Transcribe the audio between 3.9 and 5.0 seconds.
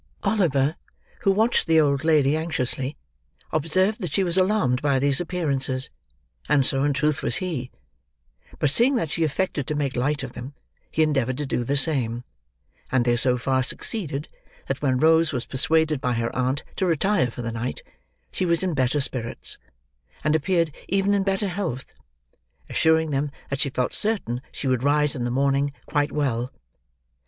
that she was alarmed by